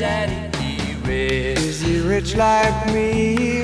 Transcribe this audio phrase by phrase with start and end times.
[0.00, 0.56] daddy?
[0.56, 1.58] He rich.
[1.58, 3.62] Is he rich like me?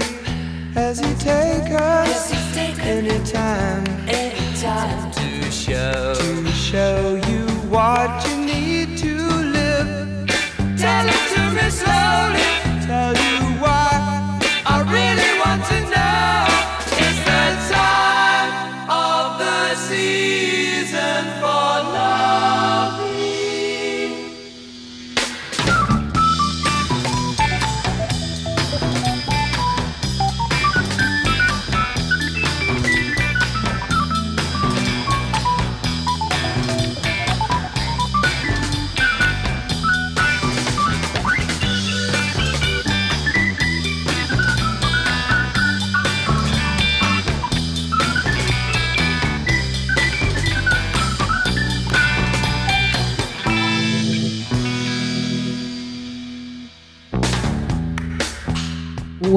[0.74, 2.30] Has he take us
[2.78, 3.86] anytime?
[4.06, 9.14] Anytime to show to show you what you need to
[9.56, 10.28] live.
[10.76, 12.50] Tell it to me slowly.
[12.86, 13.35] Tell you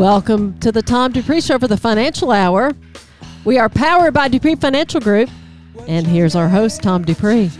[0.09, 2.71] Welcome to the Tom Dupree Show for the Financial Hour.
[3.45, 5.29] We are powered by Dupree Financial Group,
[5.87, 7.51] and here's our host, Tom Dupree.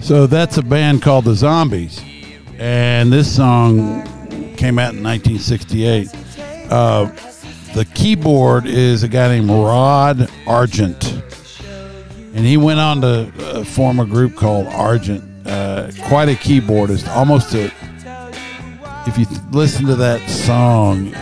[0.00, 2.02] So that's a band called the Zombies,
[2.58, 4.02] and this song
[4.56, 6.08] came out in 1968.
[6.68, 7.04] Uh,
[7.76, 11.22] the keyboard is a guy named Rod Argent,
[12.34, 15.22] and he went on to uh, form a group called Argent.
[15.46, 17.70] Uh, quite a keyboardist, almost a.
[19.06, 21.14] If you th- listen to that song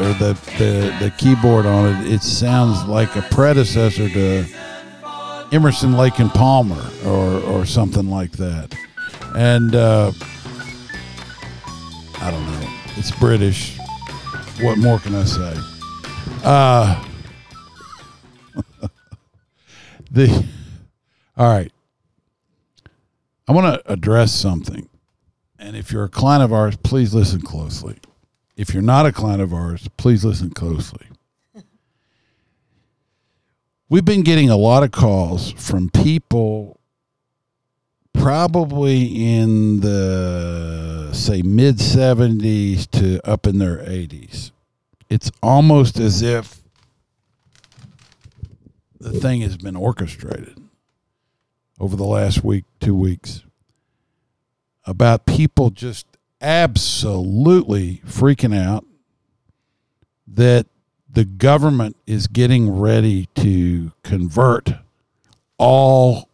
[0.00, 4.46] or the, the the keyboard on it, it sounds like a predecessor to
[5.52, 8.74] Emerson, Lake and Palmer, or or something like that.
[9.36, 10.12] And uh,
[12.20, 12.68] I don't know.
[12.96, 13.76] It's British.
[14.62, 15.54] What more can I say?
[16.44, 17.04] Uh,
[20.10, 20.46] the
[21.36, 21.72] all right.
[23.46, 24.88] I want to address something,
[25.58, 27.98] and if you're a client of ours, please listen closely.
[28.60, 31.06] If you're not a client of ours, please listen closely.
[33.88, 36.78] We've been getting a lot of calls from people
[38.12, 44.50] probably in the say mid 70s to up in their 80s.
[45.08, 46.60] It's almost as if
[49.00, 50.58] the thing has been orchestrated
[51.80, 53.42] over the last week, two weeks
[54.84, 56.06] about people just
[56.40, 58.84] absolutely freaking out
[60.26, 60.66] that
[61.12, 64.70] the government is getting ready to convert
[65.58, 66.28] all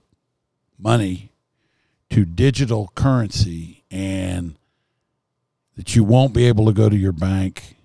[0.78, 1.31] money
[2.11, 4.55] to digital currency and
[5.77, 7.77] that you won't be able to go to your bank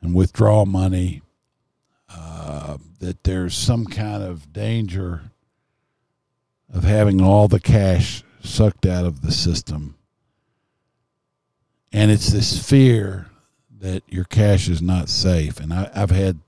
[0.00, 1.22] and withdraw money,
[2.08, 5.22] uh, that there's some kind of danger
[6.72, 9.97] of having all the cash sucked out of the system.
[11.92, 13.26] And it's this fear
[13.80, 15.60] that your cash is not safe.
[15.60, 16.38] And I, I've had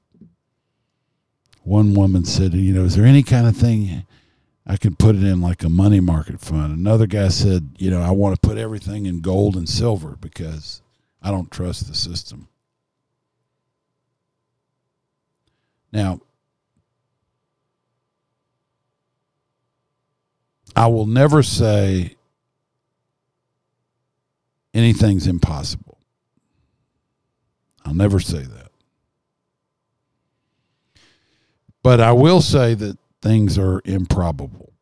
[1.63, 4.05] one woman said, you know, is there any kind of thing
[4.67, 6.77] I can put it in like a money market fund?
[6.77, 10.83] Another guy said, you know, I want to put everything in gold and silver because
[11.23, 12.49] I don't trust the system.
[15.93, 16.21] Now,
[20.77, 22.17] I will never say
[24.75, 25.99] anything's impossible.
[27.85, 28.71] I'll never say that.
[31.83, 34.73] But I will say that things are improbable.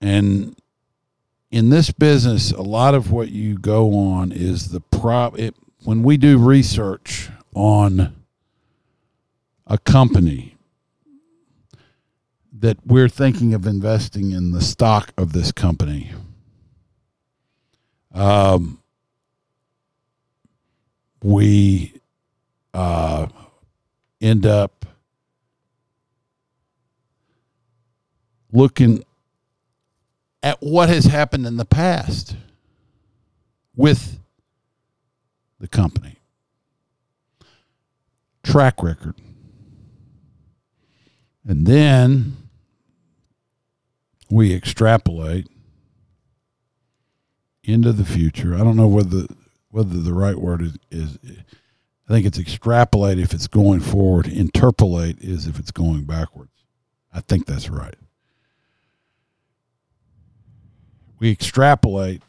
[0.00, 0.56] And
[1.50, 5.38] in this business, a lot of what you go on is the prop.
[5.38, 5.54] It,
[5.84, 8.14] when we do research on
[9.66, 10.56] a company
[12.52, 16.12] that we're thinking of investing in the stock of this company,
[18.14, 18.78] um,
[21.22, 21.94] we
[22.74, 23.26] uh,
[24.20, 24.86] end up
[28.52, 29.04] looking
[30.42, 32.36] at what has happened in the past.
[33.74, 34.18] with
[35.58, 36.16] the company.
[38.42, 39.14] Track record.
[41.46, 42.36] And then
[44.28, 45.48] we extrapolate
[47.64, 48.54] into the future.
[48.54, 49.26] I don't know whether
[49.70, 51.18] whether the right word is, is
[52.08, 54.26] I think it's extrapolate if it's going forward.
[54.26, 56.50] Interpolate is if it's going backwards.
[57.12, 57.94] I think that's right.
[61.18, 62.22] We extrapolate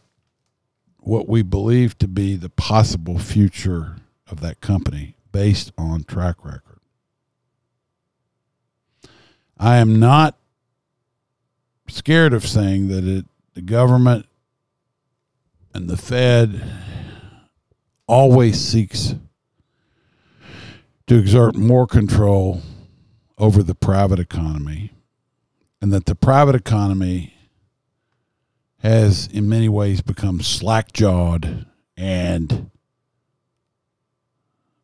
[1.00, 3.98] what we believe to be the possible future
[4.30, 6.80] of that company based on track record.
[9.58, 10.38] I am not
[11.88, 14.28] scared of saying that it, the government
[15.74, 16.62] and the Fed
[18.08, 19.16] always seeks
[21.08, 22.62] to exert more control
[23.38, 24.92] over the private economy,
[25.82, 27.34] and that the private economy
[28.80, 31.66] has, in many ways, become slack jawed
[31.98, 32.70] and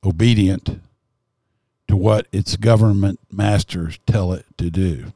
[0.04, 0.82] obedient
[1.88, 5.12] to what its government masters tell it to do.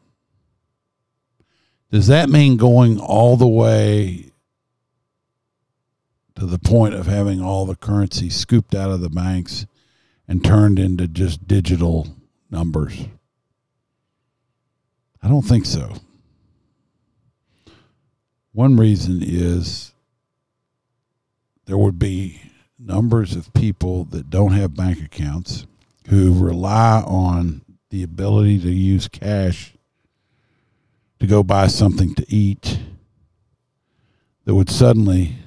[1.91, 4.32] Does that mean going all the way
[6.35, 9.65] to the point of having all the currency scooped out of the banks
[10.27, 12.07] and turned into just digital
[12.50, 13.07] numbers?
[15.21, 15.95] I don't think so.
[18.51, 19.94] One reason is
[21.65, 22.41] there would be
[22.77, 25.65] numbers of people that don't have bank accounts
[26.09, 29.74] who rely on the ability to use cash
[31.19, 32.80] to go buy something to eat
[34.45, 35.38] that would suddenly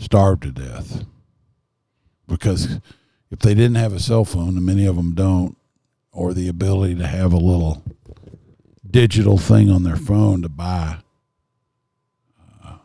[0.00, 1.04] starve to death.
[2.26, 2.80] Because
[3.30, 5.56] if they didn't have a cell phone and many of them don't
[6.12, 7.84] or the ability to have a little
[8.88, 10.96] digital thing on their phone to buy
[12.64, 12.78] uh,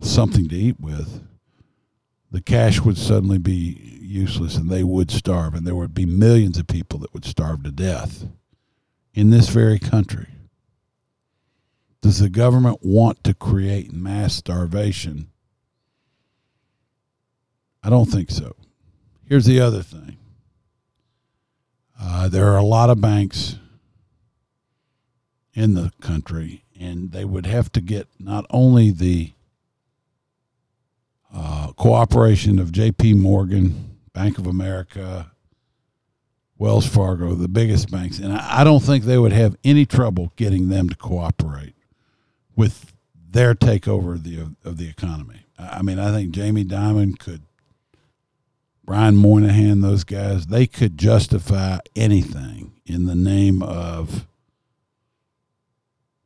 [0.00, 1.22] something to eat with
[2.30, 6.58] the cash would suddenly be useless and they would starve and there would be millions
[6.58, 8.26] of people that would starve to death
[9.14, 10.28] in this very country.
[12.02, 15.30] Does the government want to create mass starvation
[17.86, 18.54] i don't think so
[19.28, 20.16] here's the other thing
[21.98, 23.56] uh, there are a lot of banks
[25.54, 29.32] in the country and they would have to get not only the
[31.34, 33.14] uh, cooperation of J.P.
[33.14, 35.32] Morgan, Bank of America,
[36.58, 40.70] Wells Fargo, the biggest banks, and I, don't think they would have any trouble getting
[40.70, 41.74] them to cooperate
[42.54, 42.94] with
[43.30, 45.44] their takeover of the of the economy.
[45.58, 47.42] I mean, I think Jamie Dimon could,
[48.86, 54.26] Brian Moynihan, those guys, they could justify anything in the name of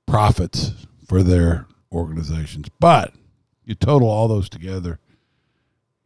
[0.07, 0.73] profits
[1.09, 2.69] for their organizations.
[2.79, 3.15] But
[3.65, 4.99] you total all those together,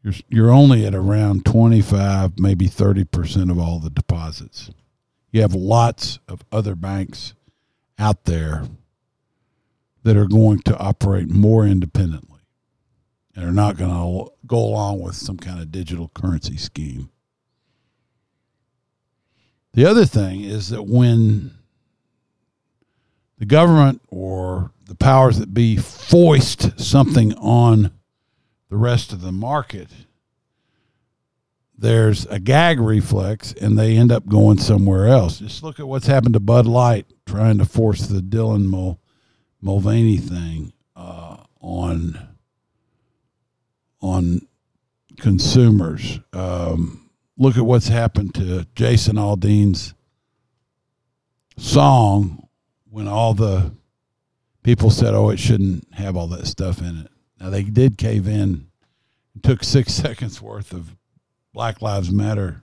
[0.04, 4.70] you're you're only at around 25, maybe 30% of all the deposits.
[5.32, 7.34] You have lots of other banks
[7.98, 8.64] out there
[10.04, 12.40] that are going to operate more independently
[13.34, 17.10] and are not going to go along with some kind of digital currency scheme.
[19.72, 21.50] The other thing is that when
[23.38, 27.90] the government or the powers that be foist something on
[28.70, 29.88] the rest of the market,
[31.76, 35.40] there's a gag reflex and they end up going somewhere else.
[35.40, 39.00] Just look at what's happened to Bud Light trying to force the Dylan Mul-
[39.60, 42.33] Mulvaney thing uh, on
[44.04, 44.46] on
[45.18, 46.20] consumers.
[46.32, 49.94] Um, look at what's happened to Jason Aldean's
[51.56, 52.48] song
[52.90, 53.72] when all the
[54.62, 58.28] people said, "Oh, it shouldn't have all that stuff in it." Now they did cave
[58.28, 58.68] in.
[59.42, 60.94] Took six seconds worth of
[61.52, 62.62] Black Lives Matter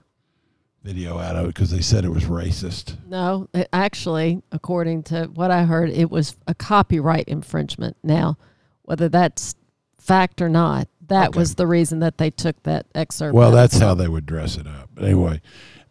[0.82, 2.96] video out of it because they said it was racist.
[3.08, 7.96] No, it actually, according to what I heard, it was a copyright infringement.
[8.02, 8.36] Now,
[8.82, 9.54] whether that's
[9.98, 11.38] fact or not, that Okay.
[11.38, 13.34] was the reason that they took that excerpt.
[13.34, 13.54] Well, out.
[13.54, 14.90] that's how they would dress it up.
[14.94, 15.40] But anyway,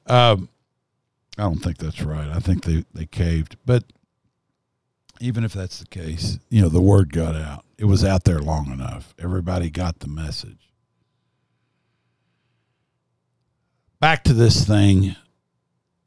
[0.07, 0.49] um,
[1.37, 2.27] I don't think that's right.
[2.27, 3.55] I think they, they caved.
[3.65, 3.83] But
[5.19, 7.63] even if that's the case, you know, the word got out.
[7.77, 9.13] It was out there long enough.
[9.19, 10.71] Everybody got the message.
[13.99, 15.15] Back to this thing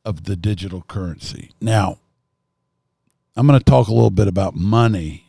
[0.04, 1.50] of the digital currency.
[1.60, 1.98] Now,
[3.36, 5.24] I'm going to talk a little bit about money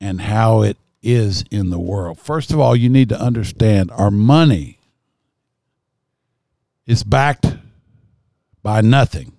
[0.00, 2.18] and how it is in the world.
[2.18, 4.78] First of all, you need to understand our money
[6.86, 7.56] is backed
[8.62, 9.32] by nothing.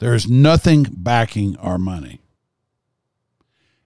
[0.00, 2.20] There is nothing backing our money.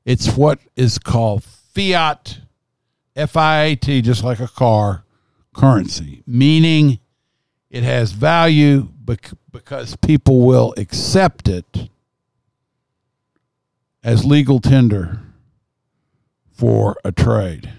[0.04, 2.40] It's what is called fiat,
[3.14, 5.04] F I A T, just like a car,
[5.54, 6.98] currency, meaning
[7.70, 11.88] it has value because people will accept it
[14.02, 15.20] as legal tender
[16.62, 17.72] for a trade.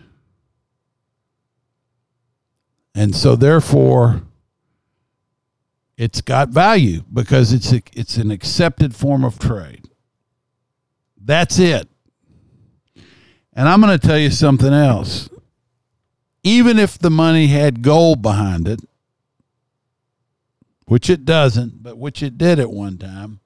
[2.94, 4.24] And so therefore
[5.96, 9.88] it's got value because it's a, it's an accepted form of trade.
[11.16, 11.88] That's it.
[13.54, 15.30] And I'm going to tell you something else.
[16.44, 18.82] Even if the money had gold behind it,
[20.88, 23.40] which it doesn't, but which it did at one time,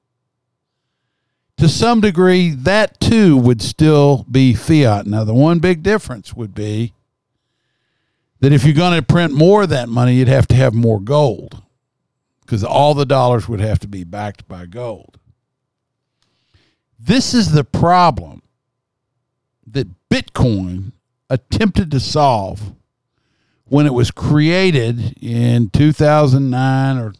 [1.57, 5.07] to some degree, that too would still be fiat.
[5.07, 6.93] Now, the one big difference would be
[8.39, 10.99] that if you're going to print more of that money, you'd have to have more
[10.99, 11.61] gold
[12.41, 15.19] because all the dollars would have to be backed by gold.
[16.99, 18.41] This is the problem
[19.65, 20.93] that Bitcoin
[21.29, 22.73] attempted to solve
[23.65, 27.13] when it was created in 2009 or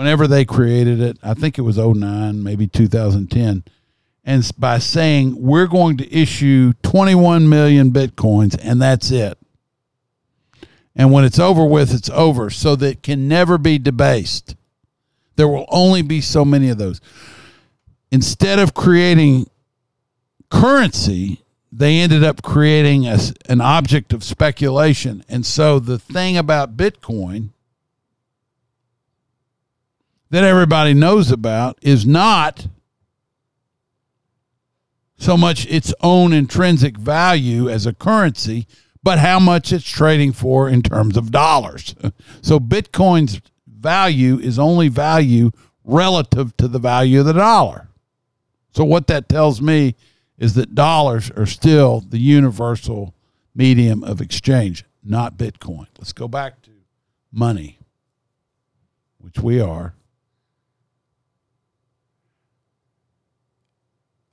[0.00, 1.18] whenever they created it.
[1.22, 3.64] I think it was 09, maybe 2010.
[4.24, 9.36] And by saying we're going to issue 21 million Bitcoins and that's it.
[10.96, 12.48] And when it's over with, it's over.
[12.48, 14.56] So that it can never be debased.
[15.36, 17.02] There will only be so many of those.
[18.10, 19.50] Instead of creating
[20.50, 23.18] currency, they ended up creating a,
[23.50, 25.26] an object of speculation.
[25.28, 27.50] And so the thing about Bitcoin
[30.30, 32.66] that everybody knows about is not
[35.18, 38.66] so much its own intrinsic value as a currency,
[39.02, 41.94] but how much it's trading for in terms of dollars.
[42.42, 45.50] So Bitcoin's value is only value
[45.84, 47.88] relative to the value of the dollar.
[48.72, 49.94] So what that tells me
[50.38, 53.14] is that dollars are still the universal
[53.54, 55.86] medium of exchange, not Bitcoin.
[55.98, 56.70] Let's go back to
[57.30, 57.78] money,
[59.18, 59.94] which we are.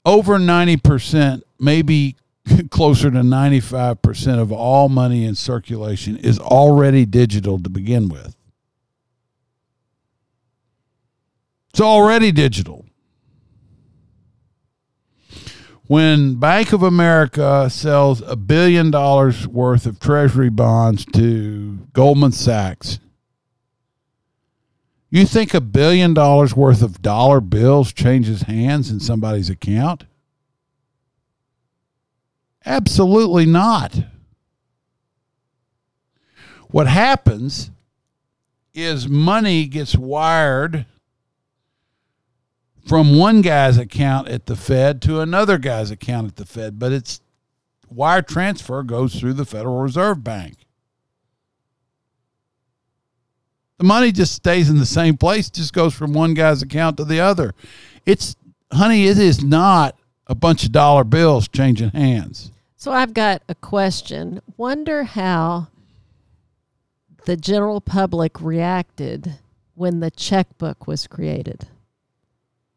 [0.08, 2.16] Over 90%, maybe
[2.70, 8.34] closer to 95% of all money in circulation is already digital to begin with.
[11.72, 12.86] It's already digital.
[15.88, 23.00] When Bank of America sells a billion dollars worth of treasury bonds to Goldman Sachs,
[25.10, 30.04] you think a billion dollars worth of dollar bills changes hands in somebody's account?
[32.66, 34.04] Absolutely not.
[36.70, 37.72] What happens
[38.74, 40.86] is money gets wired
[42.86, 46.92] from one guy's account at the Fed to another guy's account at the Fed, but
[46.92, 47.22] it's
[47.90, 50.67] wire transfer goes through the Federal Reserve Bank.
[53.78, 57.06] The money just stays in the same place, just goes from one guy's account to
[57.06, 57.54] the other.
[58.06, 58.36] It's
[58.74, 62.52] honey, it is not a bunch of dollar bills changing hands.
[62.76, 64.42] So I've got a question.
[64.58, 65.68] Wonder how
[67.26, 69.36] the general public reacted
[69.76, 71.68] when the checkbook was created.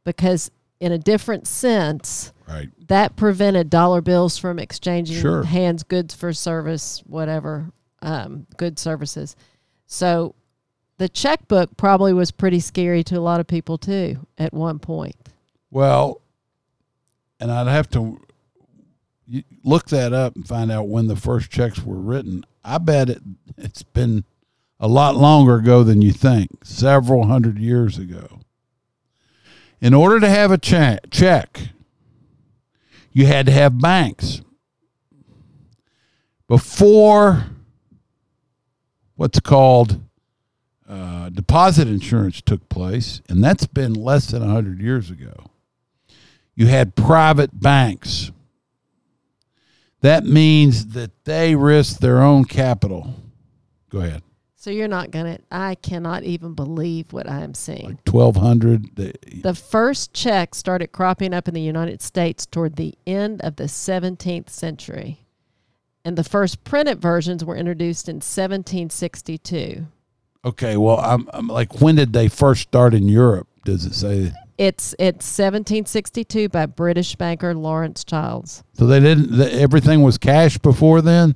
[0.04, 2.69] Because in a different sense, Right.
[2.88, 5.45] that prevented dollar bills from exchanging Sure.
[5.45, 7.71] hands, goods for service, whatever,
[8.02, 9.37] um, good services.
[9.87, 10.35] So
[11.00, 15.16] the checkbook probably was pretty scary to a lot of people too at one point.
[15.71, 16.21] Well,
[17.40, 18.21] and I'd have to
[19.64, 22.45] look that up and find out when the first checks were written.
[22.62, 23.23] I bet it
[23.57, 24.25] it's been
[24.78, 28.40] a lot longer ago than you think, several hundred years ago.
[29.80, 31.69] In order to have a che- check,
[33.11, 34.42] you had to have banks.
[36.47, 37.47] Before
[39.16, 39.99] what's called
[41.35, 45.51] deposit insurance took place, and that's been less than 100 years ago
[46.61, 48.33] you had private banks.
[50.03, 53.15] That means that they risk their own capital.
[53.89, 54.23] Go ahead.
[54.57, 57.87] So you're not going to, I cannot even believe what I am seeing.
[57.87, 62.95] Like 1200 the, The first checks started cropping up in the United States toward the
[63.07, 65.25] end of the 17th century.
[66.05, 69.87] And the first printed versions were introduced in 1762.
[70.44, 73.49] Okay, well, I'm, I'm like when did they first start in Europe?
[73.64, 78.64] Does it say It's it's 1762 by British banker Lawrence Childs.
[78.73, 81.35] so they didn't the, everything was cash before then?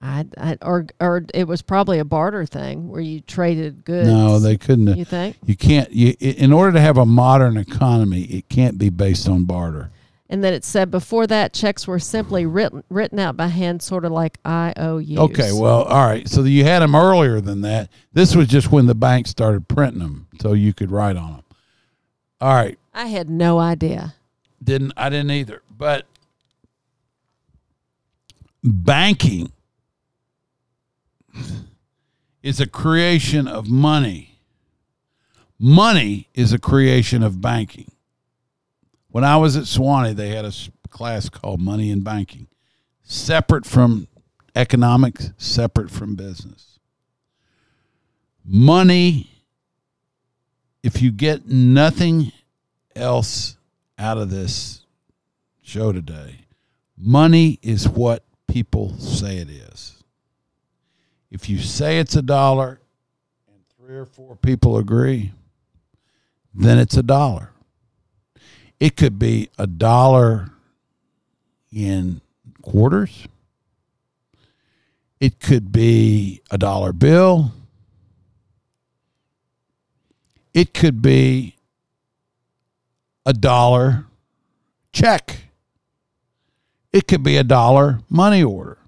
[0.00, 4.08] I, I or or it was probably a barter thing where you traded goods.
[4.08, 4.96] No, they couldn't.
[4.96, 5.36] You think?
[5.44, 9.44] You can't you in order to have a modern economy, it can't be based on
[9.44, 9.90] barter.
[10.30, 14.04] And then it said before that, checks were simply written written out by hand, sort
[14.04, 15.16] of like IOUs.
[15.16, 16.28] Okay, well, all right.
[16.28, 17.88] So you had them earlier than that.
[18.12, 21.44] This was just when the bank started printing them, so you could write on them.
[22.40, 24.14] All right, I had no idea.
[24.62, 25.62] didn't I didn't either.
[25.74, 26.04] But
[28.62, 29.52] banking
[32.42, 34.40] is a creation of money.
[35.58, 37.92] Money is a creation of banking.
[39.10, 40.52] When I was at Sewanee, they had a
[40.90, 42.46] class called Money and Banking,
[43.02, 44.06] separate from
[44.54, 46.78] economics, separate from business.
[48.44, 49.30] Money,
[50.82, 52.32] if you get nothing
[52.94, 53.56] else
[53.98, 54.84] out of this
[55.62, 56.46] show today,
[56.96, 60.02] money is what people say it is.
[61.30, 62.80] If you say it's a dollar
[63.46, 65.32] and three or four people agree,
[66.54, 67.52] then it's a dollar.
[68.80, 70.50] It could be a dollar
[71.72, 72.20] in
[72.62, 73.26] quarters.
[75.20, 77.52] It could be a dollar bill.
[80.54, 81.56] It could be
[83.26, 84.06] a dollar
[84.92, 85.48] check.
[86.92, 88.78] It could be a dollar money order.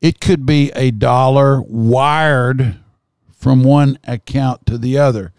[0.00, 2.76] It could be a dollar wired
[3.32, 5.32] from one account to the other.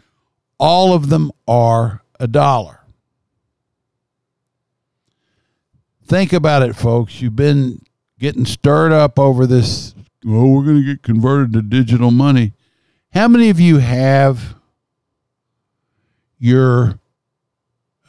[0.58, 2.77] All of them are a dollar.
[6.08, 7.22] Think about it, folks.
[7.22, 7.82] You've been
[8.18, 9.94] getting stirred up over this.
[10.24, 12.54] Well, we're going to get converted to digital money.
[13.12, 14.56] How many of you have
[16.40, 17.00] your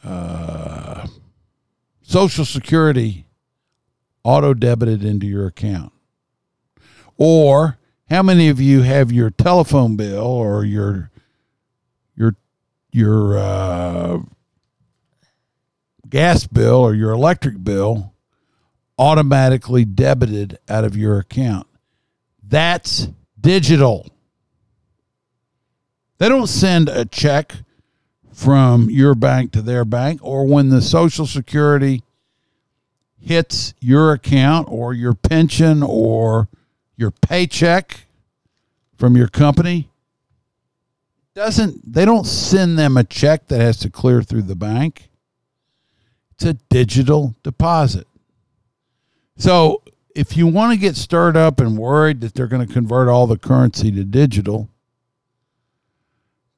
[0.01, 1.07] uh,
[2.01, 3.25] Social Security
[4.23, 5.91] auto debited into your account?
[7.17, 7.79] Or
[8.09, 11.11] how many of you have your telephone bill or your
[12.15, 12.35] your
[12.93, 14.19] your uh,
[16.09, 18.13] gas bill or your electric bill
[18.97, 21.67] automatically debited out of your account?
[22.43, 24.07] That's digital.
[26.17, 27.53] They don't send a check
[28.33, 32.03] from your bank to their bank, or when the Social Security
[33.19, 36.47] hits your account or your pension or
[36.95, 38.05] your paycheck
[38.97, 39.89] from your company
[41.33, 45.08] doesn't they don't send them a check that has to clear through the bank
[46.43, 48.07] a digital deposit
[49.37, 49.81] so
[50.15, 53.27] if you want to get stirred up and worried that they're going to convert all
[53.27, 54.69] the currency to digital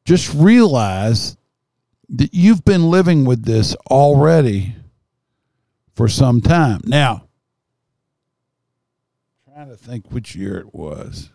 [0.06, 1.38] just realize
[2.10, 4.76] that you've been living with this already
[5.94, 6.82] for some time.
[6.84, 7.28] Now,
[9.46, 11.30] trying to think which year it was.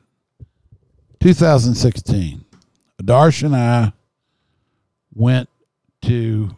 [1.21, 2.45] 2016.
[3.03, 3.93] Darsh and I
[5.15, 5.49] went
[6.03, 6.57] to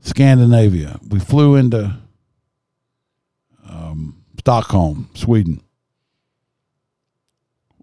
[0.00, 0.98] Scandinavia.
[1.08, 1.96] We flew into
[3.68, 5.62] um, Stockholm, Sweden.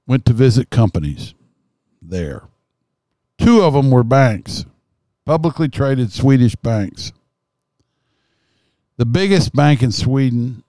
[0.06, 1.34] Went to visit companies
[2.02, 2.44] there.
[3.38, 4.66] Two of them were banks,
[5.26, 7.12] publicly traded Swedish banks.
[8.98, 10.64] The biggest bank in Sweden,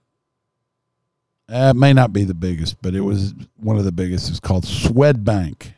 [1.49, 4.29] uh, it may not be the biggest, but it was one of the biggest.
[4.29, 5.73] It's called Swedbank.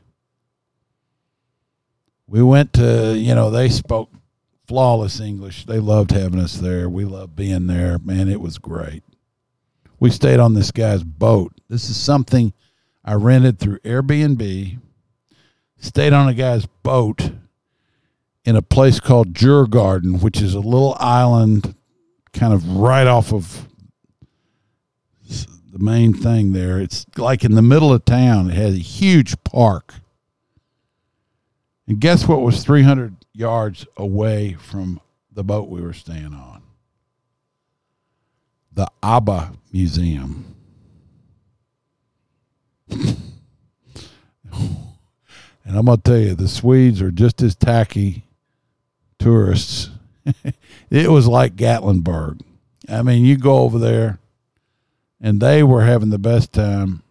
[2.26, 4.10] We went to, you know, they spoke
[4.70, 5.66] flawless English.
[5.66, 6.88] They loved having us there.
[6.88, 7.98] We loved being there.
[7.98, 9.02] Man, it was great.
[9.98, 11.52] We stayed on this guy's boat.
[11.68, 12.52] This is something
[13.04, 14.78] I rented through Airbnb.
[15.76, 17.32] Stayed on a guy's boat
[18.44, 21.74] in a place called Djurgården, which is a little island
[22.32, 23.66] kind of right off of
[25.28, 26.80] the main thing there.
[26.80, 28.48] It's like in the middle of town.
[28.48, 29.94] It has a huge park.
[31.88, 35.00] And guess what was 300 yards away from
[35.32, 36.62] the boat we were staying on?
[38.72, 40.54] The ABBA Museum.
[42.90, 43.18] and
[45.66, 48.24] I'm going to tell you, the Swedes are just as tacky
[49.18, 49.90] tourists.
[50.90, 52.40] it was like Gatlinburg.
[52.88, 54.18] I mean, you go over there,
[55.20, 57.02] and they were having the best time.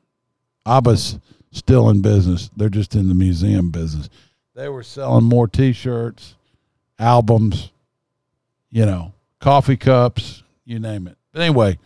[0.66, 1.20] ABBA's
[1.52, 2.50] still in business.
[2.56, 4.10] They're just in the museum business.
[4.60, 6.36] They were selling more T-shirts,
[7.00, 7.72] albums,
[8.70, 11.18] you know, coffee cups, you name it.
[11.32, 11.80] But anyway,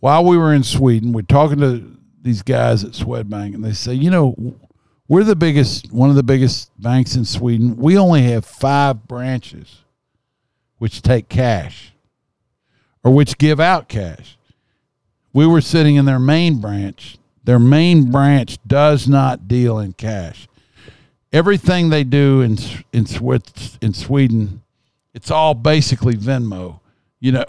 [0.00, 3.94] while we were in Sweden, we're talking to these guys at Swedbank, and they say,
[3.94, 4.34] you know,
[5.06, 7.76] we're the biggest, one of the biggest banks in Sweden.
[7.76, 9.84] We only have five branches
[10.78, 11.92] which take cash
[13.04, 14.36] or which give out cash.
[15.32, 17.18] We were sitting in their main branch.
[17.44, 20.47] Their main branch does not deal in cash.
[21.32, 22.58] Everything they do in
[22.92, 23.06] in
[23.80, 24.62] in Sweden
[25.14, 26.80] It's all basically Venmo.
[27.20, 27.44] You know,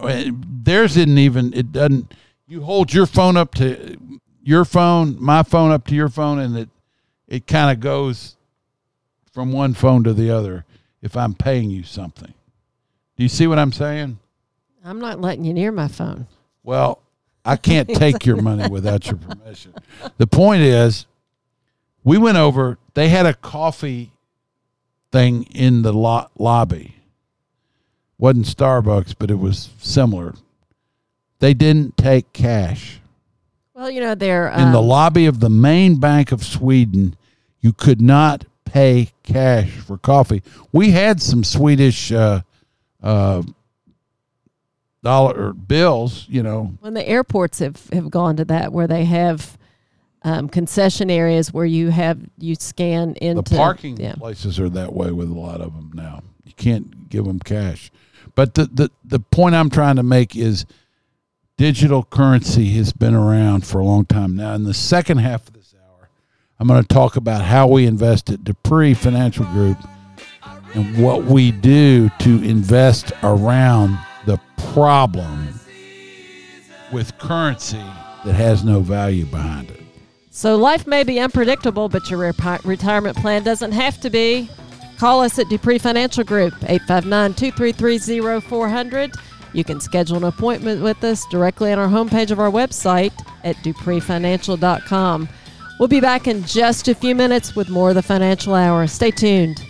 [0.63, 1.54] theirs isn't even.
[1.54, 2.13] It doesn't.
[2.48, 3.98] You hold your phone up to
[4.44, 6.70] your phone, my phone up to your phone, and it
[7.28, 8.36] it kind of goes
[9.32, 10.65] from one phone to the other.
[11.02, 12.34] If I'm paying you something,
[13.15, 14.20] do you see what I'm saying?
[14.84, 16.28] I'm not letting you near my phone.
[16.63, 17.02] Well,
[17.46, 19.74] I can't take your money without your permission.
[20.18, 21.06] The point is,
[22.03, 22.77] we went over.
[22.93, 24.12] They had a coffee
[25.12, 26.95] thing in the lo- lobby.
[28.17, 30.35] wasn't Starbucks, but it was similar.
[31.39, 32.99] They didn't take cash
[33.73, 37.15] Well, you know, they're in the um, lobby of the main bank of Sweden.
[37.62, 40.43] You could not pay cash for coffee.
[40.71, 42.41] We had some Swedish uh,
[43.01, 43.41] uh,
[45.01, 49.57] dollar bills, you know, when the airports have, have gone to that where they have
[50.23, 54.15] um, concession areas where you have you scan into the parking yeah.
[54.15, 56.21] places are that way with a lot of them now.
[56.43, 57.91] You can't give them cash.
[58.36, 60.65] But the, the, the point I'm trying to make is
[61.58, 64.36] digital currency has been around for a long time.
[64.36, 66.10] Now, in the second half of this hour,
[66.60, 69.77] I'm going to talk about how we invest at Dupree Financial Group
[70.73, 74.39] and what we do to invest around the
[74.71, 75.60] problem
[76.91, 77.84] with currency
[78.25, 79.79] that has no value behind it.
[80.32, 84.50] So life may be unpredictable, but your retirement plan doesn't have to be.
[84.98, 89.15] Call us at Dupree Financial Group, 859-233-0400.
[89.54, 93.13] You can schedule an appointment with us directly on our homepage of our website
[93.44, 95.30] at dupreefinancial.com.
[95.80, 98.86] We'll be back in just a few minutes with more of the Financial Hour.
[98.88, 99.63] Stay tuned.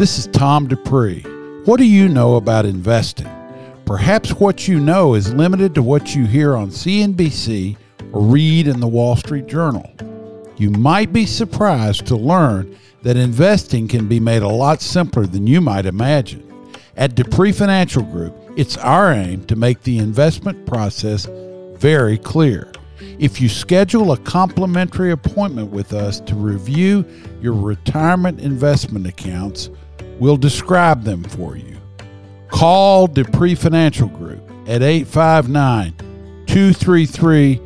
[0.00, 1.20] This is Tom Dupree.
[1.66, 3.28] What do you know about investing?
[3.84, 7.76] Perhaps what you know is limited to what you hear on CNBC
[8.10, 9.92] or read in the Wall Street Journal.
[10.56, 15.46] You might be surprised to learn that investing can be made a lot simpler than
[15.46, 16.50] you might imagine.
[16.96, 21.26] At Dupree Financial Group, it's our aim to make the investment process
[21.74, 22.72] very clear.
[23.18, 27.04] If you schedule a complimentary appointment with us to review
[27.42, 29.68] your retirement investment accounts,
[30.20, 31.76] we'll describe them for you.
[32.48, 35.94] Call Dupree Financial Group at 859
[36.46, 37.60] 233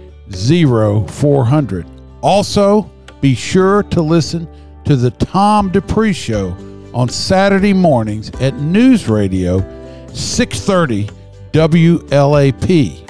[1.06, 1.86] 0400.
[2.22, 2.90] Also,
[3.20, 4.48] be sure to listen
[4.84, 6.56] to the Tom Dupree Show
[6.94, 9.58] on Saturday mornings at News Radio
[10.12, 11.08] 630
[11.52, 13.00] WLAP.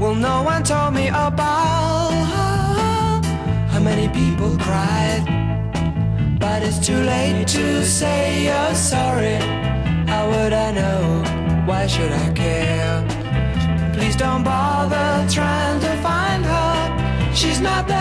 [0.00, 3.20] Well, no one told me about her,
[3.72, 5.22] how many people cried.
[6.38, 9.38] But it's too late to say you're sorry.
[10.06, 11.22] How would I know?
[11.66, 13.04] Why should I care?
[13.94, 17.34] Please don't bother trying to find her.
[17.34, 17.98] She's not there.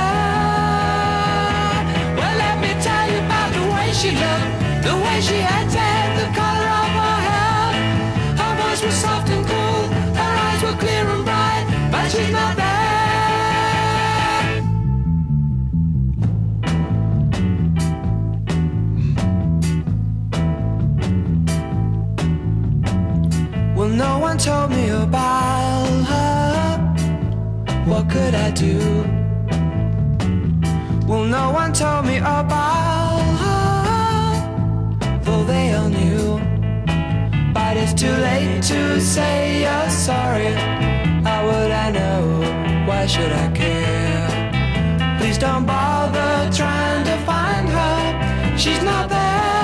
[2.18, 5.70] Well, let me tell you about the way she looked, the way she had
[24.00, 26.78] no one told me about her.
[27.86, 28.78] What could I do?
[31.06, 36.40] Well, no one told me about her, though they all knew.
[37.54, 40.54] But it's too late to say you're sorry.
[41.28, 42.22] How would I know?
[42.88, 45.18] Why should I care?
[45.20, 48.58] Please don't bother trying to find her.
[48.58, 49.59] She's not there.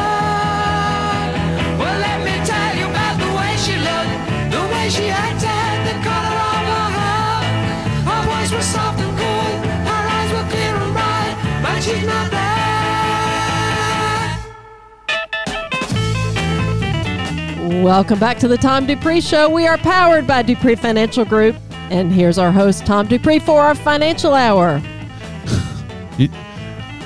[17.86, 19.48] Welcome back to the Tom Dupree Show.
[19.48, 21.56] We are powered by Dupree Financial Group.
[21.92, 24.82] And here's our host, Tom Dupree, for our financial hour.
[26.18, 26.30] You,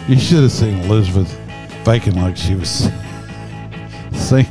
[0.07, 1.37] you should have seen Elizabeth
[1.83, 2.69] faking like she was
[4.13, 4.45] singing.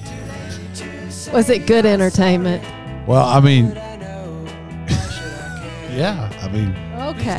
[1.32, 2.62] Was it good entertainment?
[3.08, 3.68] Well, I mean,
[5.96, 7.38] Yeah, I mean, Okay.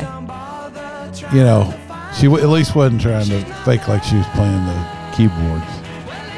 [1.36, 1.72] you know,
[2.18, 5.64] she w- at least wasn't trying to fake like she was playing the keyboards.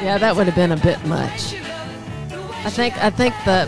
[0.03, 1.55] Yeah, that would have been a bit much.
[2.65, 3.67] I think I think the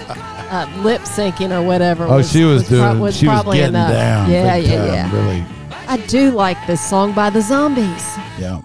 [0.51, 2.05] uh, lip syncing or whatever.
[2.05, 2.99] Oh, was, she was, pro- doing.
[2.99, 3.91] was she was getting enough.
[3.91, 4.29] down.
[4.31, 5.15] Yeah, yeah, time, yeah.
[5.15, 5.45] Really,
[5.87, 8.17] I do like this song by the Zombies.
[8.39, 8.61] yeah.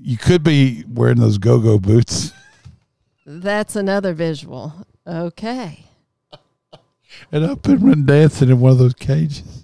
[0.00, 2.32] You could be wearing those go-go boots
[3.26, 4.72] That's another visual.
[5.06, 5.84] Okay.
[7.32, 9.57] and up and run dancing in one of those cages,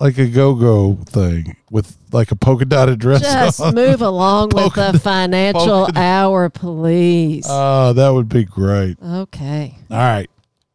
[0.00, 3.74] like a go-go thing with like a polka dotted dress Just on.
[3.74, 7.46] move along with the financial polka hour, please.
[7.48, 8.96] Oh, that would be great.
[9.02, 9.74] okay.
[9.90, 10.30] All right.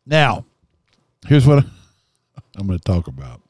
[0.05, 0.45] Now,
[1.27, 1.63] here's what
[2.57, 3.41] I'm going to talk about.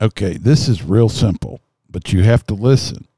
[0.00, 3.08] Okay, this is real simple, but you have to listen.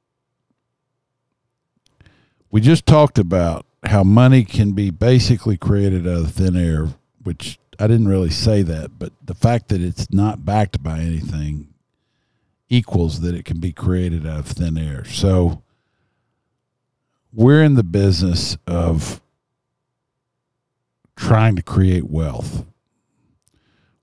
[2.50, 6.88] We just talked about how money can be basically created out of thin air,
[7.22, 11.68] which I didn't really say that, but the fact that it's not backed by anything
[12.68, 15.04] equals that it can be created out of thin air.
[15.04, 15.62] So
[17.32, 19.20] we're in the business of
[21.16, 22.66] trying to create wealth.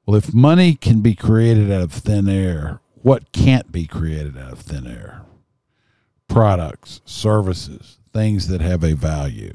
[0.06, 4.54] Well, if money can be created out of thin air, what can't be created out
[4.54, 5.22] of thin air?
[6.28, 9.54] Products, services, things that have a value.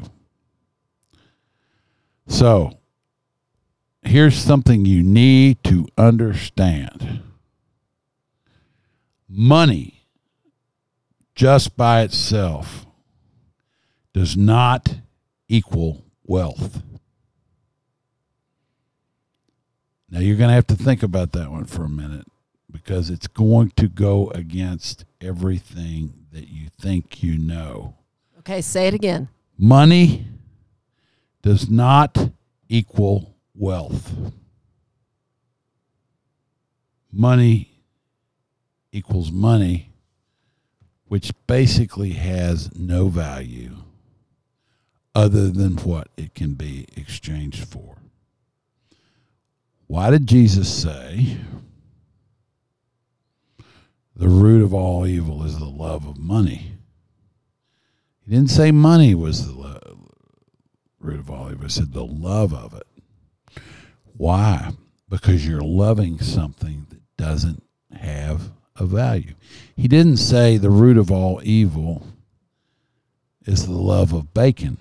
[2.28, 2.78] So,
[4.02, 7.22] here's something you need to understand
[9.28, 10.04] money,
[11.34, 12.86] just by itself,
[14.12, 14.96] does not
[15.48, 16.82] equal wealth.
[20.10, 22.26] Now you're going to have to think about that one for a minute
[22.70, 27.94] because it's going to go against everything that you think you know.
[28.40, 29.28] Okay, say it again.
[29.56, 30.26] Money
[31.42, 32.30] does not
[32.68, 34.12] equal wealth.
[37.10, 37.70] Money
[38.92, 39.92] equals money,
[41.06, 43.76] which basically has no value
[45.14, 47.96] other than what it can be exchanged for.
[49.86, 51.36] Why did Jesus say
[54.16, 56.72] the root of all evil is the love of money?
[58.24, 60.08] He didn't say money was the lo-
[60.98, 61.64] root of all evil.
[61.64, 62.86] He said the love of it.
[64.22, 64.70] Why?
[65.08, 67.60] Because you're loving something that doesn't
[67.92, 69.34] have a value.
[69.74, 72.06] He didn't say the root of all evil
[73.44, 74.76] is the love of bacon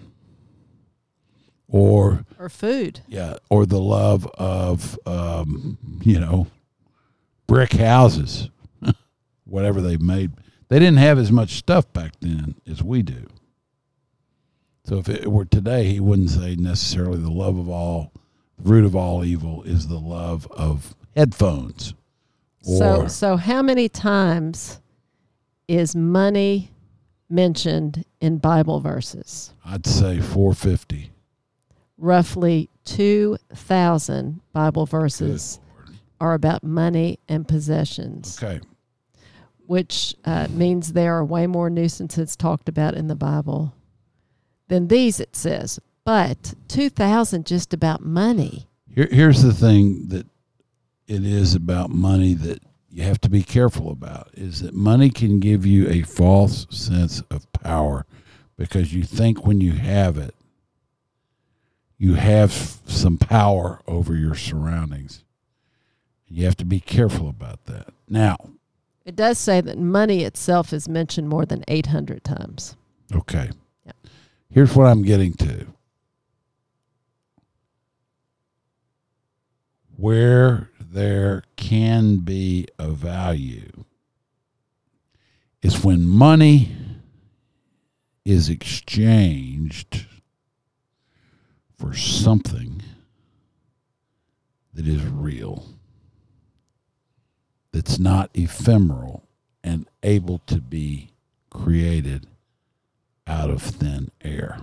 [1.68, 3.00] or Or food.
[3.08, 6.46] yeah, or the love of um, you know
[7.48, 8.48] brick houses,
[9.46, 10.34] whatever they made.
[10.68, 13.26] They didn't have as much stuff back then as we do.
[14.86, 18.12] So if it were today, he wouldn't say necessarily the love of all,
[18.64, 21.94] root of all evil is the love of headphones.
[22.64, 24.80] So so how many times
[25.68, 26.72] is money
[27.30, 29.54] mentioned in Bible verses?
[29.66, 31.12] I'd say 450.
[31.98, 35.60] Roughly 2000 Bible verses
[36.20, 38.60] are about money and possessions, Okay.
[39.66, 43.74] which uh, means there are way more nuisances talked about in the Bible
[44.68, 45.80] than these it says.
[46.04, 48.68] But 2000 just about money.
[48.94, 50.26] Here, here's the thing that
[51.08, 55.40] it is about money that you have to be careful about is that money can
[55.40, 58.06] give you a false sense of power
[58.58, 60.36] because you think when you have it,
[61.98, 65.24] you have some power over your surroundings.
[66.28, 67.90] You have to be careful about that.
[68.10, 68.38] Now,
[69.06, 72.76] It does say that money itself is mentioned more than 800 times.
[73.14, 73.52] Okay.
[73.86, 73.96] Yep.
[74.50, 75.68] Here's what I'm getting to.
[80.02, 83.84] Where there can be a value
[85.62, 86.76] is when money
[88.26, 90.08] is exchanged
[91.78, 92.82] for something
[94.74, 95.68] that is real,
[97.72, 99.28] that's not ephemeral
[99.64, 101.12] and able to be
[101.52, 102.26] created
[103.28, 104.62] out of thin air.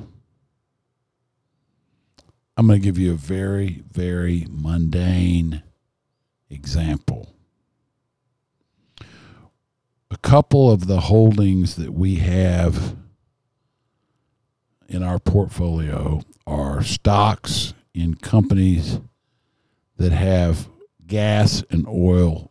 [2.58, 5.62] I'm going to give you a very, very mundane
[6.50, 7.36] example.
[10.10, 12.96] A couple of the holdings that we have
[14.88, 18.98] in our portfolio are stocks in companies
[19.96, 20.68] that have
[21.06, 22.50] gas and oil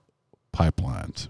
[0.54, 1.28] pipelines.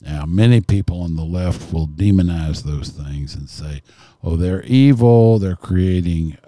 [0.00, 3.82] Now, many people on the left will demonize those things and say,
[4.24, 5.38] "Oh, they're evil.
[5.38, 6.38] They're creating,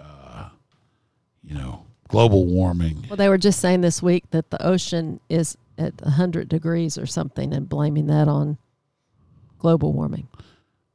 [1.53, 5.57] you know, global warming." Well, they were just saying this week that the ocean is
[5.77, 8.57] at 100 degrees or something and blaming that on
[9.59, 10.27] global warming.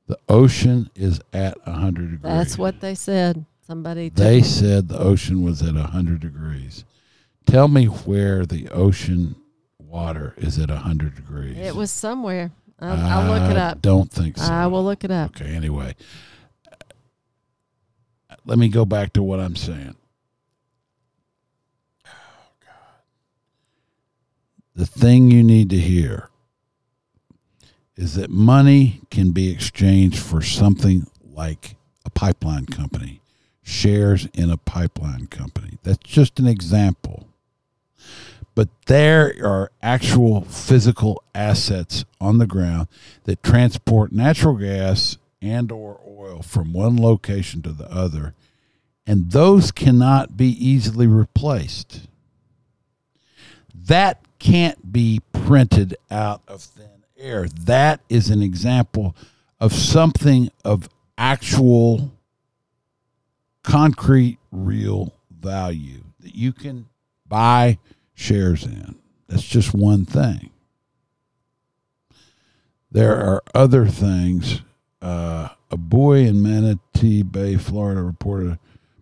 [0.07, 2.23] The ocean is at 100 degrees.
[2.23, 3.44] That's what they said.
[3.66, 6.85] Somebody They said the ocean was at 100 degrees.
[7.44, 9.37] Tell me where the ocean
[9.79, 11.57] water is at 100 degrees.
[11.59, 12.51] it was somewhere.
[12.81, 13.83] I'll, I'll look it I up.
[13.83, 14.51] Don't think so.
[14.51, 15.37] I will look it up.
[15.37, 15.94] Okay, anyway.
[18.47, 19.97] Let me go back to what I'm saying.
[22.07, 22.11] Oh,
[22.61, 22.71] God.
[24.79, 26.29] The thing you need to hear
[27.97, 33.21] is that money can be exchanged for something like a pipeline company,
[33.61, 35.79] shares in a pipeline company.
[35.83, 37.27] That's just an example.
[38.55, 42.87] But there are actual physical assets on the ground
[43.25, 48.33] that transport natural gas and or oil from one location to the other
[49.09, 52.07] and those cannot be easily replaced
[53.75, 59.16] that can't be printed out of thin air that is an example
[59.61, 62.12] of something of actual
[63.62, 66.87] concrete real value that you can
[67.27, 67.79] buy
[68.14, 68.94] shares in
[69.29, 70.51] that's just one thing
[72.90, 74.62] there are other things.
[75.01, 78.59] Uh, a buoy in Manatee Bay, Florida, reported a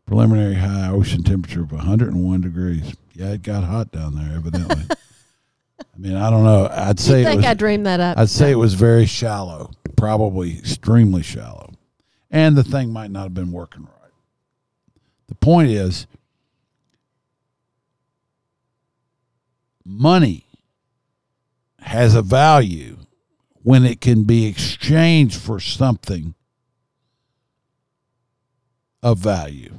[0.07, 2.95] preliminary high ocean temperature of 101 degrees.
[3.15, 4.85] Yeah, it got hot down there, evidently.
[5.97, 6.69] I mean, I don't know.
[6.71, 7.47] I'd say You think was.
[7.47, 8.19] I dreamed that up?
[8.19, 11.73] I'd say it was very shallow, probably extremely shallow,
[12.31, 14.13] and the thing might not have been working right.
[15.29, 16.07] The point is,
[19.85, 20.45] money
[21.81, 22.99] has a value
[23.63, 26.35] when it can be exchanged for something
[29.03, 29.79] of value.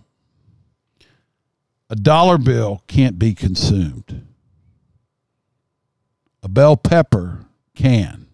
[1.90, 4.27] A dollar bill can't be consumed.
[6.48, 7.44] A bell pepper
[7.76, 8.26] can.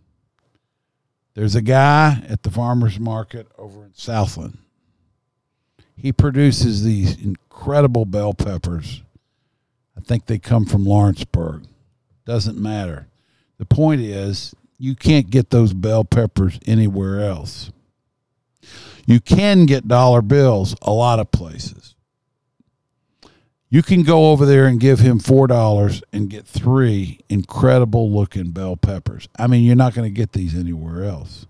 [1.33, 4.59] There's a guy at the farmer's market over in Southland.
[5.97, 9.01] He produces these incredible bell peppers.
[9.97, 11.63] I think they come from Lawrenceburg.
[12.23, 13.07] Doesn't matter.
[13.57, 17.71] The point is, you can't get those bell peppers anywhere else.
[19.07, 21.92] You can get dollar bills a lot of places.
[23.73, 28.77] You can go over there and give him $4 and get three incredible looking bell
[28.77, 29.27] peppers.
[29.39, 31.47] I mean, you're not going to get these anywhere else.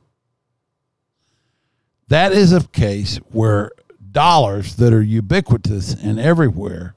[2.07, 3.71] That is a case where
[4.09, 6.95] dollars that are ubiquitous and everywhere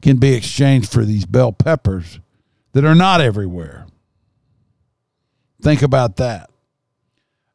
[0.00, 2.18] can be exchanged for these bell peppers
[2.72, 3.86] that are not everywhere.
[5.60, 6.48] Think about that.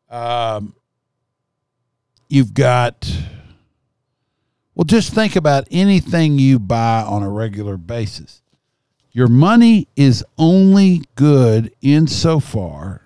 [0.07, 0.75] Um,
[2.29, 3.11] you've got,
[4.77, 8.43] well, just think about anything you buy on a regular basis.
[9.11, 13.01] Your money is only good insofar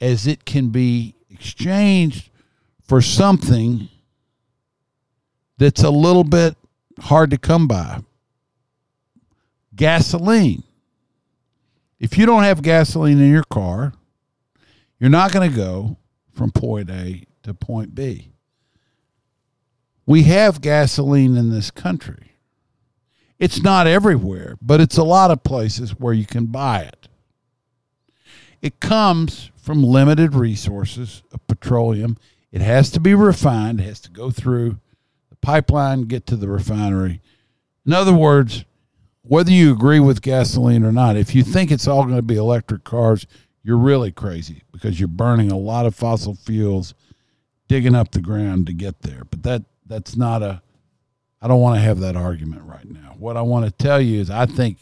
[0.00, 2.28] as it can be exchanged
[2.82, 3.88] for something
[5.58, 6.56] that's a little bit
[6.98, 8.00] hard to come by.
[9.76, 10.64] Gasoline.
[12.00, 13.92] If you don't have gasoline in your car,
[14.98, 15.98] you're not going to go
[16.32, 18.32] from point A to point B.
[20.06, 22.32] We have gasoline in this country.
[23.38, 27.08] It's not everywhere, but it's a lot of places where you can buy it.
[28.62, 32.16] It comes from limited resources of petroleum.
[32.50, 34.78] It has to be refined, it has to go through
[35.28, 37.20] the pipeline, get to the refinery.
[37.84, 38.64] In other words,
[39.22, 42.36] whether you agree with gasoline or not, if you think it's all going to be
[42.36, 43.26] electric cars,
[43.62, 46.94] you're really crazy because you're burning a lot of fossil fuels
[47.68, 49.24] digging up the ground to get there.
[49.24, 50.62] But that that's not a
[51.40, 53.14] I don't want to have that argument right now.
[53.18, 54.78] What I want to tell you is I think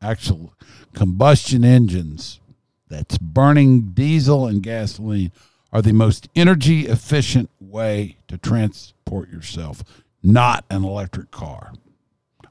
[0.00, 0.54] actual
[0.94, 2.40] combustion engines
[2.88, 5.32] that's burning diesel and gasoline
[5.72, 9.84] are the most energy efficient way to transport yourself,
[10.22, 11.72] not an electric car.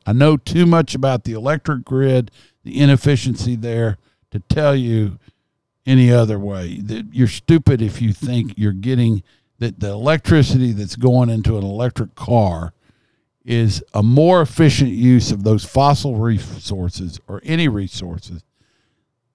[0.05, 2.31] I know too much about the electric grid,
[2.63, 3.97] the inefficiency there
[4.31, 5.19] to tell you
[5.85, 6.81] any other way.
[7.11, 9.23] You're stupid if you think you're getting
[9.59, 12.73] that the electricity that's going into an electric car
[13.45, 18.43] is a more efficient use of those fossil resources or any resources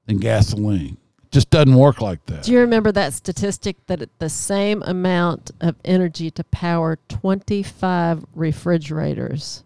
[0.06, 0.96] than gasoline.
[1.24, 2.44] It just doesn't work like that.
[2.44, 9.64] Do you remember that statistic that the same amount of energy to power 25 refrigerators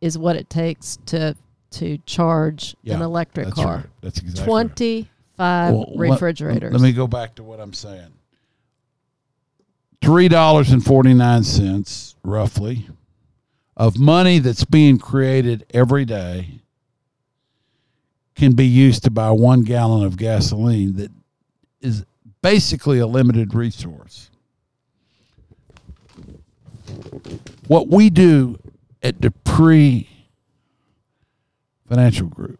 [0.00, 1.36] is what it takes to
[1.70, 3.76] to charge Yeah, an electric That's car?
[3.76, 3.86] right.
[4.02, 4.52] That's exactly
[4.98, 5.06] right.
[5.38, 6.72] five Well, let- refrigerators.
[6.72, 8.12] Let, me go back to what I'm saying.
[10.02, 12.88] Three dollars and forty nine cents, roughly,
[13.76, 16.60] of money that's being created every day
[18.34, 21.10] can be used to buy one gallon of gasoline that
[21.80, 22.04] is
[22.42, 24.30] basically a limited resource.
[27.68, 28.58] What we do
[29.02, 30.08] at Dupree
[31.88, 32.58] Financial Group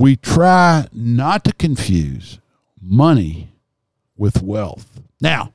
[0.00, 2.38] we try not to confuse
[2.80, 3.52] money
[4.16, 4.98] with wealth.
[5.20, 5.52] Now,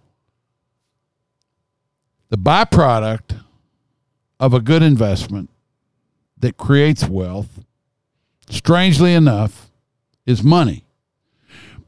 [2.35, 3.39] the byproduct
[4.41, 5.49] of a good investment
[6.37, 7.63] that creates wealth,
[8.49, 9.71] strangely enough,
[10.25, 10.83] is money.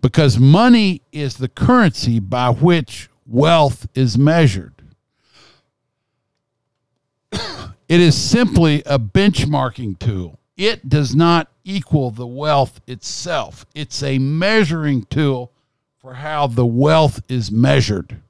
[0.02, 4.74] Because money is the currency by which wealth is measured.
[7.90, 10.40] It is simply a benchmarking tool.
[10.58, 13.66] It does not equal the wealth itself.
[13.74, 15.54] It's a measuring tool
[15.98, 18.22] for how the wealth is measured.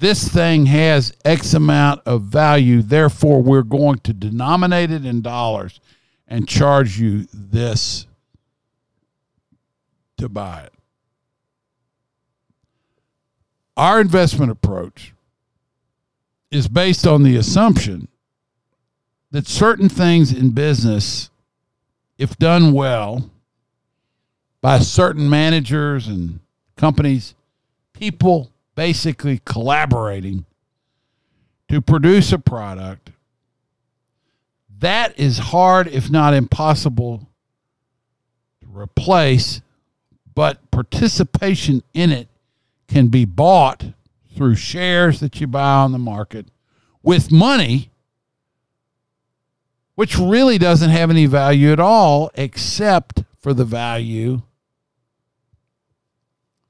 [0.00, 5.78] This thing has X amount of value, therefore, we're going to denominate it in dollars
[6.26, 8.06] and charge you this
[10.16, 10.72] to buy it.
[13.76, 15.12] Our investment approach
[16.50, 18.08] is based on the assumption
[19.32, 21.28] that certain things in business,
[22.16, 23.30] if done well
[24.62, 26.40] by certain managers and
[26.78, 27.34] companies,
[27.92, 28.50] people
[28.80, 30.46] basically collaborating
[31.68, 33.10] to produce a product,
[34.78, 37.28] that is hard, if not impossible,
[38.62, 39.60] to replace,
[40.34, 42.26] but participation in it
[42.88, 43.84] can be bought
[44.34, 46.46] through shares that you buy on the market
[47.02, 47.90] with money
[49.94, 54.40] which really doesn't have any value at all except for the value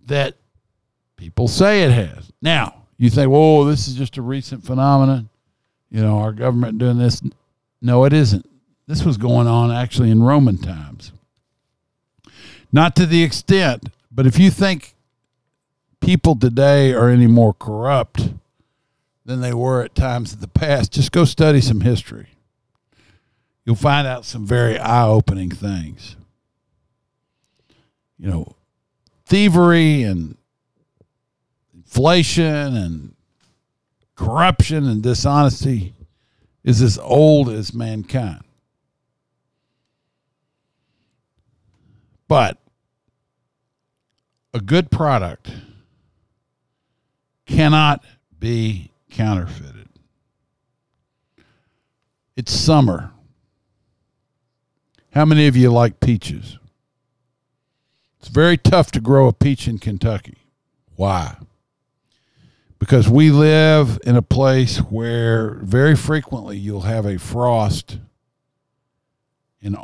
[0.05, 0.35] that
[1.21, 2.33] people say it has.
[2.43, 5.29] Now, you think, whoa, this is just a recent phenomenon.
[5.91, 7.23] You know, our government doing this.
[7.81, 8.49] No, it isn't.
[8.87, 11.13] This was going on actually in Roman times.
[12.73, 14.95] Not to the extent, but if you think
[16.01, 18.31] people today are any more corrupt
[19.25, 22.29] than they were at times of the past, just go study some history
[23.65, 26.17] you'll find out some very eye opening things.
[28.19, 28.57] You know,
[29.27, 30.37] thievery and
[31.91, 33.15] inflation and
[34.15, 35.93] corruption and dishonesty
[36.63, 38.45] is as old as mankind.
[42.29, 42.59] But
[44.55, 45.51] a good product
[47.45, 48.05] cannot
[48.39, 49.89] be counterfeited.
[52.37, 53.11] It's summer.
[55.13, 56.57] How many of you like peaches?
[58.21, 60.37] It's very tough to grow a peach in Kentucky.
[60.95, 61.37] Why?
[62.81, 67.99] Because we live in a place where very frequently you'll have a frost
[69.61, 69.77] in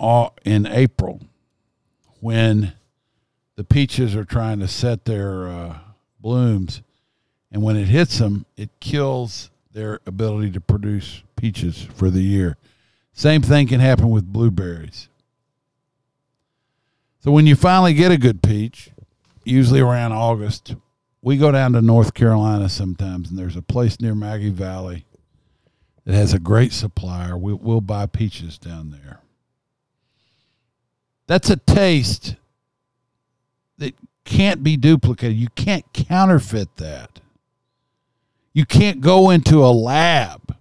[0.45, 1.21] in April
[2.21, 2.73] when
[3.57, 5.79] the peaches are trying to set their uh,
[6.19, 6.83] blooms,
[7.53, 12.57] and when it hits them, it kills their ability to produce peaches for the year.
[13.13, 15.09] Same thing can happen with blueberries.
[17.21, 18.91] So when you finally get a good peach,
[19.45, 20.75] usually around August,
[21.27, 25.07] we go down to North Carolina sometimes, and there's a place near Maggie Valley
[26.05, 27.37] that has a great supplier.
[27.37, 29.19] We'll, we'll buy peaches down there.
[31.27, 32.37] That's a taste
[33.79, 35.37] that can't be duplicated.
[35.37, 37.19] You can't counterfeit that.
[38.53, 40.57] You can't go into a lab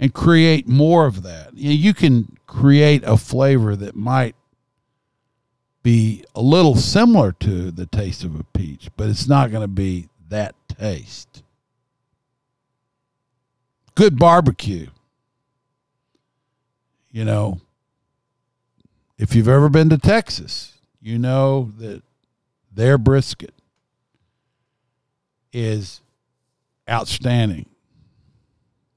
[0.00, 1.54] and create more of that.
[1.54, 4.34] You can create a flavor that might
[5.88, 9.66] be a little similar to the taste of a peach, but it's not going to
[9.66, 11.42] be that taste.
[13.94, 14.88] Good barbecue.
[17.10, 17.62] You know,
[19.16, 22.02] if you've ever been to Texas, you know that
[22.70, 23.54] their brisket
[25.54, 26.02] is
[26.86, 27.64] outstanding.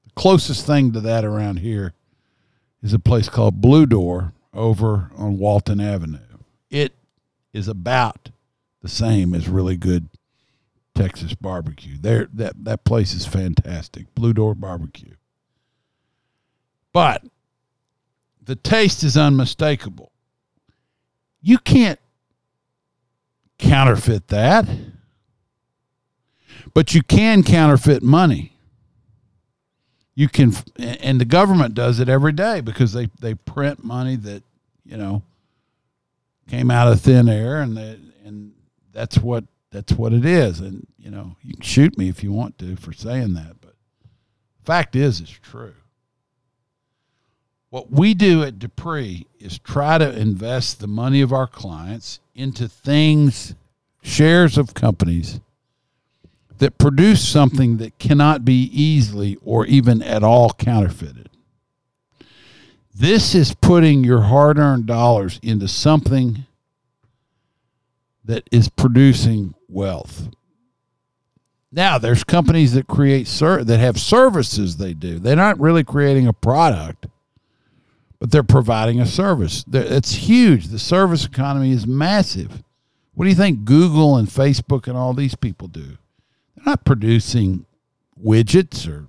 [0.03, 1.93] The closest thing to that around here
[2.83, 6.30] is a place called Blue Door over on Walton Avenue.
[6.71, 6.95] It
[7.53, 8.31] is about
[8.81, 10.09] the same as really good
[10.95, 11.97] Texas barbecue.
[11.99, 14.13] There that that place is fantastic.
[14.15, 15.15] Blue Door Barbecue.
[16.93, 17.23] But
[18.41, 20.11] the taste is unmistakable.
[21.41, 21.99] You can't
[23.57, 24.67] counterfeit that.
[26.73, 28.57] But you can counterfeit money.
[30.15, 34.43] You can and the government does it every day because they they print money that,
[34.85, 35.23] you know,
[36.47, 38.53] came out of thin air, and the, and
[38.91, 40.59] that's what that's what it is.
[40.59, 43.75] And you know, you can shoot me if you want to for saying that, but
[44.63, 45.73] fact is, it's true.
[47.69, 52.67] What we do at Dupree is try to invest the money of our clients into
[52.67, 53.55] things,
[54.03, 55.39] shares of companies
[56.57, 61.30] that produce something that cannot be easily or even at all counterfeited.
[62.93, 66.45] This is putting your hard earned dollars into something
[68.25, 70.29] that is producing wealth.
[71.71, 75.19] Now, there's companies that create ser- that have services they do.
[75.19, 77.07] They're not really creating a product,
[78.19, 79.63] but they're providing a service.
[79.71, 80.67] It's huge.
[80.67, 82.61] The service economy is massive.
[83.13, 85.97] What do you think Google and Facebook and all these people do?
[86.55, 87.65] They're not producing
[88.21, 89.07] widgets or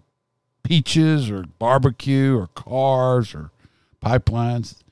[0.63, 3.51] peaches or barbecue or cars or
[4.03, 4.83] pipelines,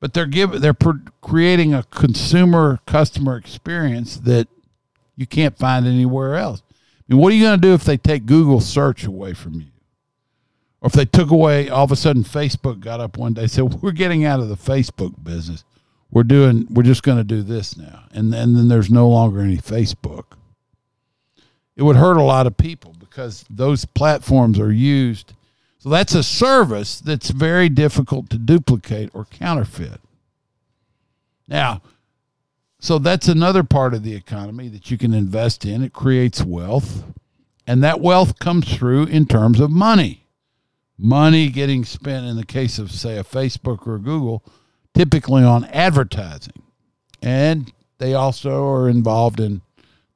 [0.00, 0.76] but they're giving they're
[1.20, 4.48] creating a consumer customer experience that
[5.16, 6.62] you can't find anywhere else.
[6.70, 9.54] I mean, what are you going to do if they take Google search away from
[9.54, 9.68] you?
[10.80, 13.50] Or if they took away all of a sudden Facebook got up one day and
[13.50, 15.64] said, We're getting out of the Facebook business.
[16.10, 18.04] We're doing we're just going to do this now.
[18.12, 20.24] And, and then there's no longer any Facebook.
[21.76, 25.34] It would hurt a lot of people because those platforms are used.
[25.78, 30.00] So that's a service that's very difficult to duplicate or counterfeit.
[31.46, 31.82] Now,
[32.80, 35.82] so that's another part of the economy that you can invest in.
[35.82, 37.04] It creates wealth,
[37.66, 40.26] and that wealth comes through in terms of money.
[40.98, 44.42] Money getting spent in the case of, say, a Facebook or a Google,
[44.94, 46.62] typically on advertising.
[47.22, 49.62] And they also are involved in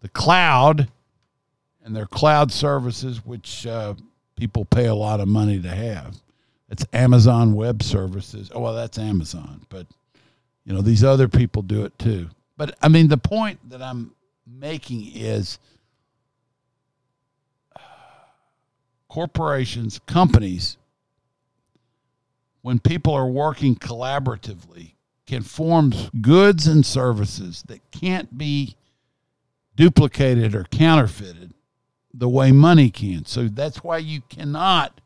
[0.01, 0.89] the cloud
[1.85, 3.95] and their cloud services, which uh,
[4.41, 6.17] people pay a lot of money to have.
[6.71, 8.51] It's Amazon Web Services.
[8.55, 9.87] Oh, well, that's Amazon, but
[10.65, 12.31] you know these other people do it too.
[12.57, 14.13] But I mean, the point that I'm
[14.47, 15.59] making is
[19.09, 20.79] corporations, companies,
[22.63, 24.93] when people are working collaboratively,
[25.27, 28.75] can form goods and services that can't be
[29.77, 31.53] duplicated or counterfeited
[32.13, 33.25] the way money can.
[33.25, 35.01] So that's why you cannot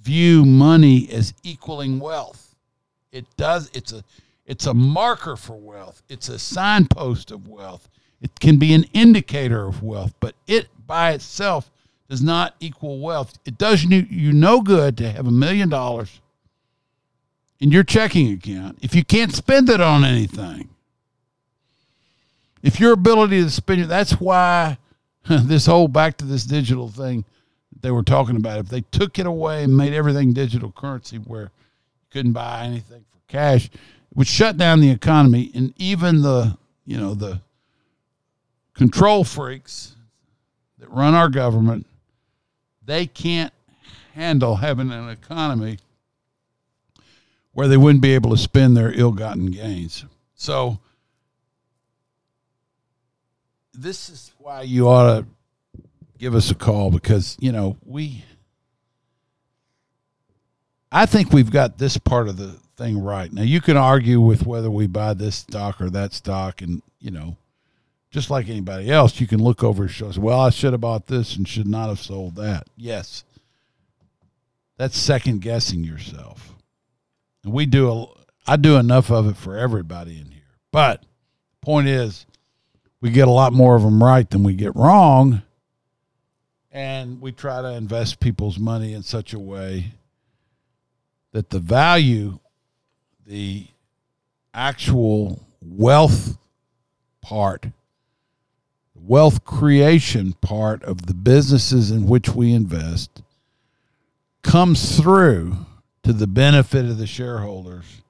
[0.00, 2.54] view money as equaling wealth.
[3.12, 4.04] It does it's a
[4.46, 6.02] it's a marker for wealth.
[6.08, 7.88] It's a signpost of wealth.
[8.20, 11.70] It can be an indicator of wealth, but it by itself
[12.08, 13.38] does not equal wealth.
[13.44, 16.20] It does you, you no good to have a million dollars
[17.60, 20.68] in your checking account if you can't spend it on anything.
[22.62, 24.78] If your ability to spend it, that's why
[25.28, 27.24] this whole back to this digital thing
[27.80, 28.58] they were talking about.
[28.58, 33.04] If they took it away and made everything digital currency where you couldn't buy anything
[33.10, 33.72] for cash, it
[34.14, 36.56] would shut down the economy and even the
[36.86, 37.40] you know the
[38.74, 39.96] control freaks
[40.78, 41.86] that run our government
[42.84, 43.52] they can't
[44.14, 45.78] handle having an economy
[47.52, 50.04] where they wouldn't be able to spend their ill-gotten gains
[50.34, 50.78] so
[53.74, 55.26] this is why you ought to
[56.18, 58.24] give us a call because you know we
[60.94, 63.32] I think we've got this part of the thing right.
[63.32, 67.10] Now you can argue with whether we buy this stock or that stock, and you
[67.10, 67.36] know,
[68.12, 70.20] just like anybody else, you can look over shows.
[70.20, 72.68] Well, I should have bought this and should not have sold that.
[72.76, 73.24] Yes,
[74.76, 76.54] that's second guessing yourself,
[77.42, 77.90] and we do.
[77.90, 78.06] A,
[78.46, 80.42] I do enough of it for everybody in here.
[80.70, 81.02] But
[81.60, 82.24] point is,
[83.04, 85.42] we get a lot more of them right than we get wrong,
[86.72, 89.92] and we try to invest people's money in such a way
[91.32, 92.38] that the value
[93.26, 93.66] the
[94.54, 96.38] actual wealth
[97.20, 97.66] part,
[98.94, 103.22] wealth creation part of the businesses in which we invest
[104.40, 105.54] comes through
[106.04, 108.00] to the benefit of the shareholders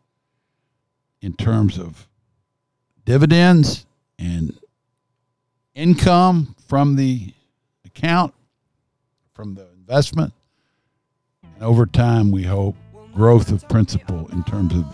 [1.20, 2.06] in terms of
[3.04, 3.86] dividends
[4.20, 4.56] and
[5.74, 7.32] income from the
[7.84, 8.34] account,
[9.34, 10.32] from the investment.
[11.42, 12.76] And over time, we hope
[13.14, 14.84] growth of principal in terms of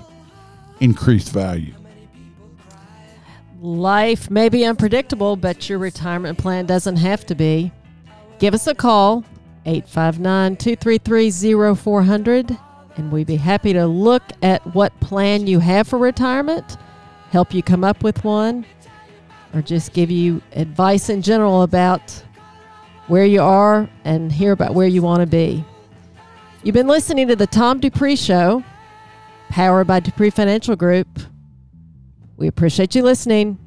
[0.81, 1.75] increased value.
[3.61, 7.71] Life may be unpredictable, but your retirement plan doesn't have to be.
[8.39, 9.23] Give us a call,
[9.67, 12.59] 859 233 0400,
[12.97, 16.79] and we'd be happy to look at what plan you have for retirement,
[17.31, 18.65] help you come up with one,
[19.55, 22.23] or just give you advice in general about
[23.09, 25.65] where you are and hear about where you want to be.
[26.63, 28.63] You've been listening to the Tom Dupree Show,
[29.49, 31.09] powered by Dupree Financial Group.
[32.37, 33.59] We appreciate you listening.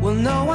[0.00, 0.46] Well, no